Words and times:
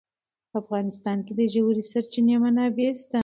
په 0.49 0.55
افغانستان 0.63 1.17
کې 1.25 1.33
د 1.39 1.41
ژورې 1.53 1.83
سرچینې 1.91 2.35
منابع 2.43 2.89
شته. 3.01 3.19